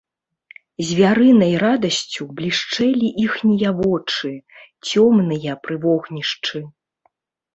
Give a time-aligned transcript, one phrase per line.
[0.87, 4.31] Звярынай радасцю блішчэлі іхнія вочы,
[4.93, 6.57] цёмныя пры вогнішчы.